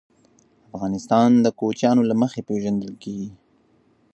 افغانستان 0.75 1.29
د 1.45 1.47
کوچیانو 1.59 2.01
له 2.09 2.15
مخې 2.21 2.41
پېژندل 2.47 2.93
کېږي. 3.03 3.29